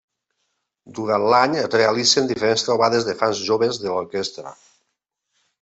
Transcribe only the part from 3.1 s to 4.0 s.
de fans joves de